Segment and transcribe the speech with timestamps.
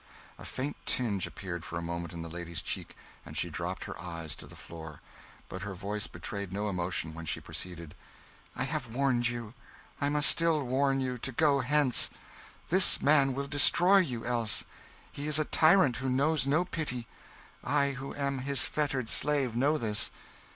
[0.39, 3.95] A faint tinge appeared for a moment in the lady's cheek, and she dropped her
[4.01, 4.99] eyes to the floor;
[5.47, 7.93] but her voice betrayed no emotion when she proceeded
[8.55, 9.53] "I have warned you
[10.01, 12.09] I must still warn you to go hence.
[12.69, 14.65] This man will destroy you, else.
[15.11, 17.05] He is a tyrant who knows no pity.
[17.63, 20.09] I, who am his fettered slave, know this.